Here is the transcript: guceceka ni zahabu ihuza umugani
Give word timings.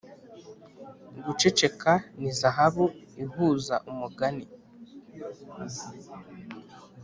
guceceka 1.23 1.91
ni 2.19 2.29
zahabu 2.39 2.85
ihuza 3.23 3.75
umugani 3.91 4.45